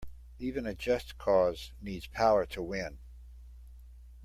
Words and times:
Even 0.39 0.65
a 0.65 0.73
just 0.73 1.19
cause 1.19 1.73
needs 1.79 2.07
power 2.07 2.47
to 2.47 2.63
win. 2.63 2.97